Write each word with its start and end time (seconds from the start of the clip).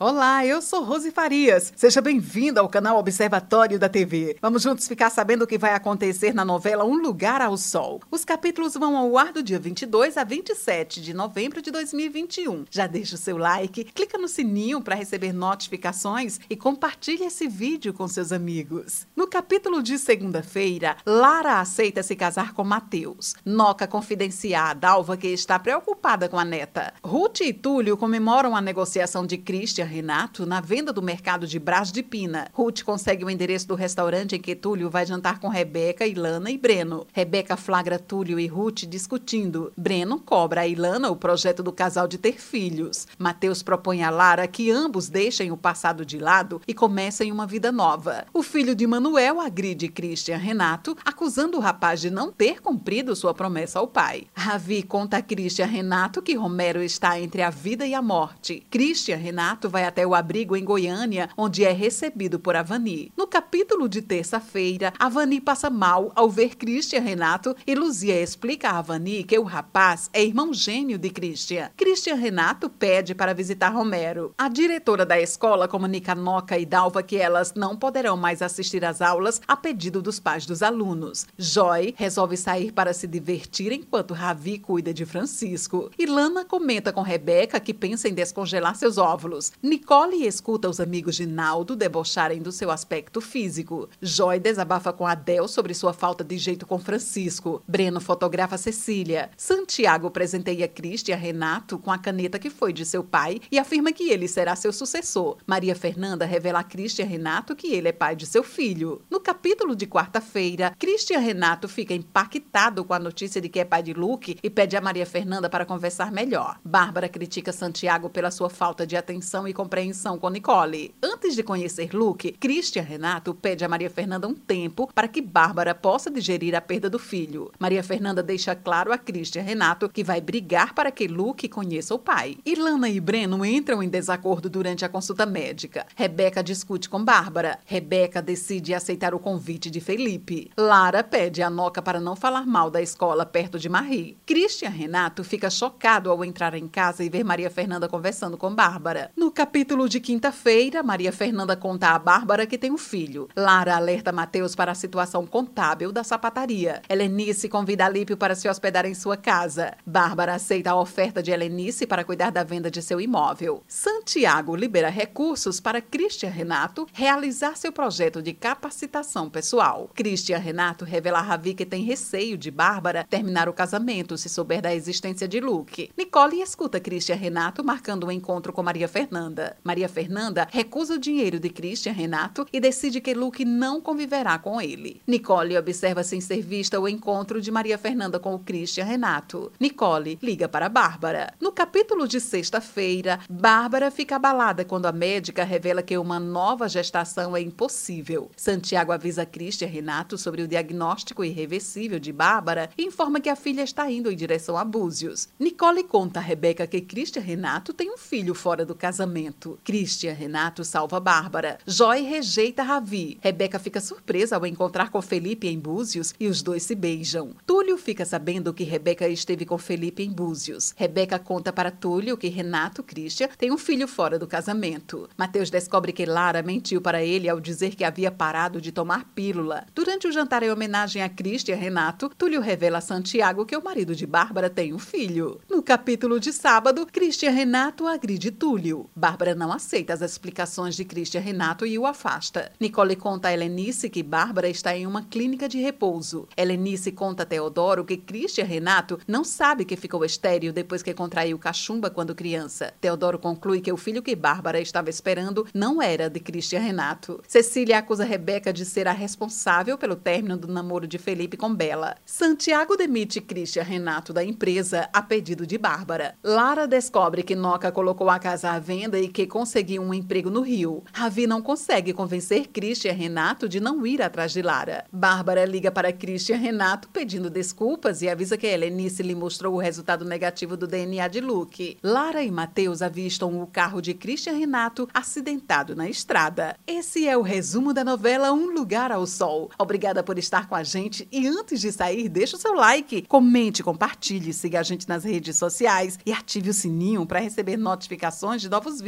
Olá, 0.00 0.46
eu 0.46 0.62
sou 0.62 0.84
Rose 0.84 1.10
Farias. 1.10 1.72
Seja 1.74 2.00
bem-vinda 2.00 2.60
ao 2.60 2.68
canal 2.68 2.98
Observatório 2.98 3.80
da 3.80 3.88
TV. 3.88 4.36
Vamos 4.40 4.62
juntos 4.62 4.86
ficar 4.86 5.10
sabendo 5.10 5.42
o 5.42 5.46
que 5.46 5.58
vai 5.58 5.74
acontecer 5.74 6.32
na 6.32 6.44
novela 6.44 6.84
Um 6.84 7.02
Lugar 7.02 7.42
ao 7.42 7.56
Sol. 7.56 8.00
Os 8.08 8.24
capítulos 8.24 8.74
vão 8.74 8.96
ao 8.96 9.18
ar 9.18 9.32
do 9.32 9.42
dia 9.42 9.58
22 9.58 10.16
a 10.16 10.22
27 10.22 11.00
de 11.02 11.12
novembro 11.12 11.60
de 11.60 11.72
2021. 11.72 12.66
Já 12.70 12.86
deixa 12.86 13.16
o 13.16 13.18
seu 13.18 13.36
like, 13.36 13.82
clica 13.82 14.16
no 14.16 14.28
sininho 14.28 14.80
para 14.80 14.94
receber 14.94 15.32
notificações 15.32 16.38
e 16.48 16.54
compartilhe 16.54 17.24
esse 17.24 17.48
vídeo 17.48 17.92
com 17.92 18.06
seus 18.06 18.30
amigos. 18.30 19.04
No 19.16 19.26
capítulo 19.26 19.82
de 19.82 19.98
segunda-feira, 19.98 20.96
Lara 21.04 21.58
aceita 21.58 22.04
se 22.04 22.14
casar 22.14 22.54
com 22.54 22.62
Matheus. 22.62 23.34
Noca 23.44 23.84
confidencia 23.88 24.62
a 24.62 24.74
Dalva 24.74 25.16
que 25.16 25.26
está 25.26 25.58
preocupada 25.58 26.28
com 26.28 26.38
a 26.38 26.44
neta. 26.44 26.94
Ruth 27.02 27.40
e 27.40 27.52
Túlio 27.52 27.96
comemoram 27.96 28.54
a 28.54 28.60
negociação 28.60 29.26
de 29.26 29.36
Christian 29.36 29.87
Renato 29.88 30.46
na 30.46 30.60
venda 30.60 30.92
do 30.92 31.02
mercado 31.02 31.46
de 31.46 31.58
Brás 31.58 31.90
de 31.90 32.02
Pina. 32.02 32.48
Ruth 32.52 32.82
consegue 32.82 33.24
o 33.24 33.30
endereço 33.30 33.66
do 33.66 33.74
restaurante 33.74 34.36
em 34.36 34.40
que 34.40 34.54
Túlio 34.54 34.88
vai 34.88 35.04
jantar 35.04 35.40
com 35.40 35.48
Rebeca, 35.48 36.06
Ilana 36.06 36.50
e 36.50 36.58
Breno. 36.58 37.06
Rebeca 37.12 37.56
flagra 37.56 37.98
Túlio 37.98 38.38
e 38.38 38.46
Ruth 38.46 38.84
discutindo. 38.84 39.72
Breno 39.76 40.20
cobra 40.20 40.60
a 40.60 40.66
Ilana 40.68 41.10
o 41.10 41.16
projeto 41.16 41.62
do 41.62 41.72
casal 41.72 42.06
de 42.06 42.18
ter 42.18 42.40
filhos. 42.40 43.06
Mateus 43.18 43.62
propõe 43.62 44.02
a 44.02 44.10
Lara 44.10 44.46
que 44.46 44.70
ambos 44.70 45.08
deixem 45.08 45.50
o 45.50 45.56
passado 45.56 46.04
de 46.04 46.18
lado 46.18 46.60
e 46.68 46.74
comecem 46.74 47.32
uma 47.32 47.46
vida 47.46 47.72
nova. 47.72 48.26
O 48.32 48.42
filho 48.42 48.74
de 48.74 48.86
Manuel 48.86 49.40
agride 49.40 49.88
Christian 49.88 50.36
Renato, 50.36 50.96
acusando 51.04 51.56
o 51.56 51.60
rapaz 51.60 52.00
de 52.00 52.10
não 52.10 52.30
ter 52.30 52.60
cumprido 52.60 53.16
sua 53.16 53.32
promessa 53.32 53.78
ao 53.78 53.88
pai. 53.88 54.26
Ravi 54.34 54.82
conta 54.82 55.16
a 55.16 55.22
Christian 55.22 55.66
Renato 55.66 56.22
que 56.22 56.34
Romero 56.34 56.82
está 56.82 57.18
entre 57.20 57.42
a 57.42 57.50
vida 57.50 57.86
e 57.86 57.94
a 57.94 58.02
morte. 58.02 58.66
Christian 58.70 59.16
Renato 59.16 59.68
vai 59.68 59.77
vai 59.78 59.84
até 59.84 60.04
o 60.04 60.12
abrigo 60.12 60.56
em 60.56 60.64
Goiânia, 60.64 61.30
onde 61.36 61.64
é 61.64 61.70
recebido 61.70 62.40
por 62.40 62.56
Avani. 62.56 63.12
No 63.16 63.28
capítulo 63.28 63.88
de 63.88 64.02
terça-feira, 64.02 64.92
Avani 64.98 65.40
passa 65.40 65.70
mal 65.70 66.10
ao 66.16 66.28
ver 66.28 66.56
Christian 66.56 67.00
Renato 67.00 67.54
e 67.64 67.76
Luzia 67.76 68.20
explica 68.20 68.70
a 68.70 68.78
Avani 68.78 69.22
que 69.22 69.38
o 69.38 69.44
rapaz 69.44 70.10
é 70.12 70.24
irmão 70.24 70.52
gêmeo 70.52 70.98
de 70.98 71.10
Christian. 71.10 71.70
Christian 71.76 72.16
Renato 72.16 72.68
pede 72.68 73.14
para 73.14 73.32
visitar 73.32 73.68
Romero. 73.68 74.34
A 74.36 74.48
diretora 74.48 75.06
da 75.06 75.20
escola 75.20 75.68
comunica 75.68 76.10
a 76.10 76.16
Noca 76.16 76.58
e 76.58 76.66
Dalva 76.66 77.00
que 77.00 77.16
elas 77.16 77.54
não 77.54 77.76
poderão 77.76 78.16
mais 78.16 78.42
assistir 78.42 78.84
às 78.84 79.00
aulas 79.00 79.40
a 79.46 79.56
pedido 79.56 80.02
dos 80.02 80.18
pais 80.18 80.44
dos 80.44 80.60
alunos. 80.60 81.24
Joy 81.38 81.94
resolve 81.96 82.36
sair 82.36 82.72
para 82.72 82.92
se 82.92 83.06
divertir 83.06 83.70
enquanto 83.70 84.12
Ravi 84.12 84.58
cuida 84.58 84.92
de 84.92 85.06
Francisco. 85.06 85.88
Ilana 85.96 86.44
comenta 86.44 86.92
com 86.92 87.00
Rebeca 87.00 87.60
que 87.60 87.72
pensa 87.72 88.08
em 88.08 88.12
descongelar 88.14 88.74
seus 88.74 88.98
óvulos. 88.98 89.52
Nicole 89.68 90.26
escuta 90.26 90.66
os 90.66 90.80
amigos 90.80 91.14
de 91.14 91.26
Naldo 91.26 91.76
debocharem 91.76 92.40
do 92.40 92.50
seu 92.50 92.70
aspecto 92.70 93.20
físico. 93.20 93.86
Joy 94.00 94.40
desabafa 94.40 94.94
com 94.94 95.06
Adel 95.06 95.46
sobre 95.46 95.74
sua 95.74 95.92
falta 95.92 96.24
de 96.24 96.38
jeito 96.38 96.64
com 96.64 96.78
Francisco. 96.78 97.62
Breno 97.68 98.00
fotografa 98.00 98.56
Cecília. 98.56 99.30
Santiago 99.36 100.10
presenteia 100.10 100.66
Cristi 100.66 101.12
a 101.12 101.16
Renato 101.16 101.78
com 101.78 101.92
a 101.92 101.98
caneta 101.98 102.38
que 102.38 102.48
foi 102.48 102.72
de 102.72 102.86
seu 102.86 103.04
pai 103.04 103.42
e 103.52 103.58
afirma 103.58 103.92
que 103.92 104.08
ele 104.08 104.26
será 104.26 104.56
seu 104.56 104.72
sucessor. 104.72 105.36
Maria 105.46 105.76
Fernanda 105.76 106.24
revela 106.24 106.60
a 106.60 106.64
Cristi 106.64 107.02
a 107.02 107.06
Renato 107.06 107.54
que 107.54 107.74
ele 107.74 107.88
é 107.88 107.92
pai 107.92 108.16
de 108.16 108.24
seu 108.24 108.42
filho. 108.42 109.02
No 109.10 109.20
capítulo 109.20 109.76
de 109.76 109.86
quarta-feira, 109.86 110.74
Cristian 110.78 111.18
Renato 111.18 111.68
fica 111.68 111.92
impactado 111.92 112.86
com 112.86 112.94
a 112.94 112.98
notícia 112.98 113.38
de 113.38 113.50
que 113.50 113.60
é 113.60 113.66
pai 113.66 113.82
de 113.82 113.92
Luke 113.92 114.38
e 114.42 114.48
pede 114.48 114.78
a 114.78 114.80
Maria 114.80 115.04
Fernanda 115.04 115.50
para 115.50 115.66
conversar 115.66 116.10
melhor. 116.10 116.58
Bárbara 116.64 117.06
critica 117.06 117.52
Santiago 117.52 118.08
pela 118.08 118.30
sua 118.30 118.48
falta 118.48 118.86
de 118.86 118.96
atenção 118.96 119.46
e 119.46 119.57
compreensão 119.58 120.20
com 120.20 120.28
Nicole. 120.28 120.94
Antes 121.02 121.34
de 121.34 121.42
conhecer 121.42 121.92
Luke, 121.92 122.30
Christian 122.38 122.82
Renato 122.82 123.34
pede 123.34 123.64
a 123.64 123.68
Maria 123.68 123.90
Fernanda 123.90 124.28
um 124.28 124.34
tempo 124.34 124.88
para 124.94 125.08
que 125.08 125.20
Bárbara 125.20 125.74
possa 125.74 126.08
digerir 126.08 126.54
a 126.54 126.60
perda 126.60 126.88
do 126.88 126.96
filho. 126.96 127.50
Maria 127.58 127.82
Fernanda 127.82 128.22
deixa 128.22 128.54
claro 128.54 128.92
a 128.92 128.98
Christian 128.98 129.42
Renato 129.42 129.88
que 129.88 130.04
vai 130.04 130.20
brigar 130.20 130.74
para 130.74 130.92
que 130.92 131.08
Luke 131.08 131.48
conheça 131.48 131.92
o 131.92 131.98
pai. 131.98 132.38
Ilana 132.46 132.88
e 132.88 133.00
Breno 133.00 133.44
entram 133.44 133.82
em 133.82 133.88
desacordo 133.88 134.48
durante 134.48 134.84
a 134.84 134.88
consulta 134.88 135.26
médica. 135.26 135.84
Rebeca 135.96 136.40
discute 136.40 136.88
com 136.88 137.04
Bárbara. 137.04 137.58
Rebeca 137.66 138.22
decide 138.22 138.74
aceitar 138.74 139.12
o 139.12 139.18
convite 139.18 139.68
de 139.68 139.80
Felipe. 139.80 140.52
Lara 140.56 141.02
pede 141.02 141.42
a 141.42 141.50
Noca 141.50 141.82
para 141.82 141.98
não 141.98 142.14
falar 142.14 142.46
mal 142.46 142.70
da 142.70 142.80
escola 142.80 143.26
perto 143.26 143.58
de 143.58 143.68
Marie. 143.68 144.16
Christian 144.24 144.70
Renato 144.70 145.24
fica 145.24 145.50
chocado 145.50 146.12
ao 146.12 146.24
entrar 146.24 146.54
em 146.54 146.68
casa 146.68 147.02
e 147.02 147.08
ver 147.08 147.24
Maria 147.24 147.50
Fernanda 147.50 147.88
conversando 147.88 148.36
com 148.36 148.54
Bárbara. 148.54 149.10
No 149.16 149.32
capítulo 149.48 149.88
de 149.88 149.98
quinta-feira, 149.98 150.82
Maria 150.82 151.10
Fernanda 151.10 151.56
conta 151.56 151.88
a 151.88 151.98
Bárbara 151.98 152.46
que 152.46 152.58
tem 152.58 152.70
um 152.70 152.76
filho. 152.76 153.30
Lara 153.34 153.76
alerta 153.76 154.12
Mateus 154.12 154.54
para 154.54 154.72
a 154.72 154.74
situação 154.74 155.26
contábil 155.26 155.90
da 155.90 156.04
sapataria. 156.04 156.82
Helenice 156.86 157.48
convida 157.48 157.86
Alípio 157.86 158.14
para 158.14 158.34
se 158.34 158.46
hospedar 158.46 158.84
em 158.84 158.92
sua 158.92 159.16
casa. 159.16 159.74
Bárbara 159.86 160.34
aceita 160.34 160.72
a 160.72 160.78
oferta 160.78 161.22
de 161.22 161.30
Helenice 161.30 161.86
para 161.86 162.04
cuidar 162.04 162.30
da 162.30 162.44
venda 162.44 162.70
de 162.70 162.82
seu 162.82 163.00
imóvel. 163.00 163.62
Santiago 163.66 164.54
libera 164.54 164.90
recursos 164.90 165.60
para 165.60 165.80
Cristian 165.80 166.28
Renato 166.28 166.86
realizar 166.92 167.56
seu 167.56 167.72
projeto 167.72 168.20
de 168.20 168.34
capacitação 168.34 169.30
pessoal. 169.30 169.88
Cristian 169.94 170.36
Renato 170.36 170.84
revela 170.84 171.20
a 171.20 171.22
Ravi 171.22 171.54
que 171.54 171.64
tem 171.64 171.84
receio 171.84 172.36
de 172.36 172.50
Bárbara 172.50 173.06
terminar 173.08 173.48
o 173.48 173.54
casamento 173.54 174.18
se 174.18 174.28
souber 174.28 174.60
da 174.60 174.74
existência 174.74 175.26
de 175.26 175.40
Luke. 175.40 175.90
Nicole 175.96 176.42
escuta 176.42 176.78
Cristian 176.78 177.16
Renato 177.16 177.64
marcando 177.64 178.06
um 178.06 178.12
encontro 178.12 178.52
com 178.52 178.62
Maria 178.62 178.86
Fernanda. 178.86 179.27
Fernanda. 179.28 179.56
Maria 179.62 179.88
Fernanda 179.88 180.48
recusa 180.50 180.94
o 180.94 180.98
dinheiro 180.98 181.38
de 181.38 181.50
Christian 181.50 181.92
Renato 181.92 182.46
e 182.52 182.58
decide 182.58 183.00
que 183.00 183.14
Luke 183.14 183.44
não 183.44 183.80
conviverá 183.80 184.38
com 184.38 184.60
ele. 184.60 185.02
Nicole 185.06 185.56
observa 185.56 186.02
sem 186.02 186.20
ser 186.20 186.42
vista 186.42 186.80
o 186.80 186.88
encontro 186.88 187.40
de 187.40 187.50
Maria 187.50 187.76
Fernanda 187.76 188.18
com 188.18 188.34
o 188.34 188.38
Christian 188.38 188.84
Renato. 188.84 189.52
Nicole 189.60 190.18
liga 190.22 190.48
para 190.48 190.68
Bárbara. 190.68 191.34
No 191.40 191.52
capítulo 191.52 192.08
de 192.08 192.20
sexta-feira, 192.20 193.20
Bárbara 193.28 193.90
fica 193.90 194.16
abalada 194.16 194.64
quando 194.64 194.86
a 194.86 194.92
médica 194.92 195.44
revela 195.44 195.82
que 195.82 195.98
uma 195.98 196.18
nova 196.18 196.68
gestação 196.68 197.36
é 197.36 197.40
impossível. 197.40 198.30
Santiago 198.36 198.92
avisa 198.92 199.26
Christian 199.26 199.68
Renato 199.68 200.16
sobre 200.16 200.42
o 200.42 200.48
diagnóstico 200.48 201.24
irreversível 201.24 201.98
de 201.98 202.12
Bárbara 202.12 202.70
e 202.78 202.84
informa 202.84 203.20
que 203.20 203.28
a 203.28 203.36
filha 203.36 203.62
está 203.62 203.90
indo 203.90 204.10
em 204.10 204.16
direção 204.16 204.56
a 204.56 204.64
Búzios. 204.64 205.28
Nicole 205.38 205.84
conta 205.84 206.18
a 206.18 206.22
Rebeca 206.22 206.66
que 206.66 206.80
Christian 206.80 207.22
Renato 207.22 207.72
tem 207.72 207.92
um 207.92 207.98
filho 207.98 208.34
fora 208.34 208.64
do 208.64 208.74
casamento 208.74 209.17
casamento. 209.18 209.58
Christian 209.64 210.12
Renato 210.12 210.64
salva 210.64 211.00
Bárbara. 211.00 211.58
Joy 211.66 212.02
rejeita 212.02 212.62
Ravi. 212.62 213.18
Rebeca 213.20 213.58
fica 213.58 213.80
surpresa 213.80 214.36
ao 214.36 214.46
encontrar 214.46 214.90
com 214.90 215.02
Felipe 215.02 215.48
em 215.48 215.58
Búzios 215.58 216.14
e 216.20 216.28
os 216.28 216.42
dois 216.42 216.62
se 216.62 216.74
beijam. 216.74 217.34
Túlio 217.46 217.76
fica 217.76 218.04
sabendo 218.04 218.54
que 218.54 218.64
Rebeca 218.64 219.08
esteve 219.08 219.44
com 219.44 219.58
Felipe 219.58 220.02
em 220.02 220.10
Búzios. 220.10 220.72
Rebeca 220.76 221.18
conta 221.18 221.52
para 221.52 221.70
Túlio 221.70 222.16
que 222.16 222.28
Renato 222.28 222.82
Christian 222.82 223.28
tem 223.36 223.50
um 223.50 223.58
filho 223.58 223.88
fora 223.88 224.18
do 224.18 224.26
casamento. 224.26 225.08
Mateus 225.16 225.50
descobre 225.50 225.92
que 225.92 226.06
Lara 226.06 226.42
mentiu 226.42 226.80
para 226.80 227.02
ele 227.02 227.28
ao 227.28 227.40
dizer 227.40 227.74
que 227.74 227.84
havia 227.84 228.10
parado 228.10 228.60
de 228.60 228.70
tomar 228.70 229.04
pílula. 229.14 229.66
Durante 229.74 230.06
o 230.06 230.12
jantar 230.12 230.42
em 230.42 230.50
homenagem 230.50 231.02
a 231.02 231.08
Christian 231.08 231.56
Renato, 231.56 232.10
Túlio 232.16 232.40
revela 232.40 232.78
a 232.78 232.82
Santiago 232.82 233.44
que 233.44 233.56
o 233.56 233.64
marido 233.64 233.94
de 233.94 234.06
Bárbara 234.06 234.48
tem 234.48 234.72
um 234.72 234.78
filho. 234.78 235.40
No 235.48 235.62
capítulo 235.62 236.20
de 236.20 236.32
sábado, 236.32 236.86
Christian 236.86 237.30
Renato 237.30 237.86
agride 237.86 238.30
Túlio. 238.30 238.88
Bárbara 239.08 239.34
não 239.34 239.50
aceita 239.50 239.94
as 239.94 240.02
explicações 240.02 240.76
de 240.76 240.84
Christian 240.84 241.22
Renato 241.22 241.64
e 241.64 241.78
o 241.78 241.86
afasta. 241.86 242.52
Nicole 242.60 242.94
conta 242.94 243.28
a 243.28 243.32
Helenice 243.32 243.88
que 243.88 244.02
Bárbara 244.02 244.50
está 244.50 244.76
em 244.76 244.86
uma 244.86 245.02
clínica 245.02 245.48
de 245.48 245.58
repouso. 245.58 246.28
Helenice 246.36 246.92
conta 246.92 247.22
a 247.22 247.26
Teodoro 247.26 247.86
que 247.86 247.96
Christian 247.96 248.44
Renato 248.44 249.00
não 249.08 249.24
sabe 249.24 249.64
que 249.64 249.78
ficou 249.78 250.04
estéril 250.04 250.52
depois 250.52 250.82
que 250.82 250.92
contraiu 250.92 251.38
cachumba 251.38 251.88
quando 251.88 252.14
criança. 252.14 252.74
Teodoro 252.82 253.18
conclui 253.18 253.62
que 253.62 253.72
o 253.72 253.78
filho 253.78 254.02
que 254.02 254.14
Bárbara 254.14 254.60
estava 254.60 254.90
esperando 254.90 255.46
não 255.54 255.80
era 255.80 256.10
de 256.10 256.20
Christian 256.20 256.60
Renato. 256.60 257.22
Cecília 257.26 257.78
acusa 257.78 258.04
Rebeca 258.04 258.52
de 258.52 258.66
ser 258.66 258.86
a 258.86 258.92
responsável 258.92 259.78
pelo 259.78 259.96
término 259.96 260.36
do 260.36 260.52
namoro 260.52 260.86
de 260.86 260.98
Felipe 260.98 261.38
com 261.38 261.54
Bela. 261.54 261.96
Santiago 262.04 262.76
demite 262.76 263.22
Christian 263.22 263.62
Renato 263.62 264.12
da 264.12 264.22
empresa 264.22 264.86
a 264.92 265.00
pedido 265.00 265.46
de 265.46 265.56
Bárbara. 265.56 266.14
Lara 266.22 266.68
descobre 266.68 267.22
que 267.22 267.34
Noca 267.34 267.72
colocou 267.72 268.10
a 268.10 268.18
casa 268.18 268.50
à 268.50 268.58
venda 268.58 268.97
que 269.06 269.26
conseguiu 269.26 269.80
um 269.82 269.94
emprego 269.94 270.28
no 270.30 270.40
Rio. 270.40 270.82
Ravi 270.92 271.26
não 271.26 271.40
consegue 271.40 271.92
convencer 271.92 272.48
Christian 272.48 272.92
Renato 272.92 273.48
de 273.48 273.60
não 273.60 273.86
ir 273.86 274.02
atrás 274.02 274.32
de 274.32 274.42
Lara. 274.42 274.84
Bárbara 274.92 275.44
liga 275.44 275.70
para 275.70 275.92
Christian 275.92 276.38
Renato 276.38 276.88
pedindo 276.88 277.30
desculpas 277.30 278.02
e 278.02 278.08
avisa 278.08 278.36
que 278.36 278.46
Helenice 278.46 279.02
lhe 279.04 279.14
mostrou 279.14 279.54
o 279.54 279.58
resultado 279.58 280.04
negativo 280.04 280.56
do 280.56 280.66
DNA 280.66 281.06
de 281.06 281.20
Luke. 281.20 281.78
Lara 281.80 282.24
e 282.24 282.30
Mateus 282.30 282.82
avistam 282.82 283.40
o 283.40 283.46
carro 283.46 283.80
de 283.80 283.94
Christian 283.94 284.36
Renato 284.36 284.88
acidentado 284.92 285.76
na 285.76 285.88
estrada. 285.88 286.56
Esse 286.66 287.06
é 287.06 287.16
o 287.16 287.22
resumo 287.22 287.72
da 287.72 287.84
novela 287.84 288.32
Um 288.32 288.52
Lugar 288.52 288.90
ao 288.90 289.06
Sol. 289.06 289.50
Obrigada 289.56 290.02
por 290.02 290.18
estar 290.18 290.48
com 290.48 290.56
a 290.56 290.64
gente 290.64 291.06
e 291.12 291.28
antes 291.28 291.60
de 291.60 291.70
sair, 291.70 292.08
deixa 292.08 292.36
o 292.36 292.40
seu 292.40 292.54
like, 292.54 293.02
comente, 293.02 293.62
compartilhe, 293.62 294.32
siga 294.32 294.58
a 294.58 294.62
gente 294.64 294.88
nas 294.88 295.04
redes 295.04 295.36
sociais 295.36 295.98
e 296.04 296.12
ative 296.12 296.50
o 296.50 296.54
sininho 296.54 297.06
para 297.06 297.20
receber 297.20 297.56
notificações 297.56 298.42
de 298.42 298.48
novos 298.48 298.80
vídeos 298.80 298.87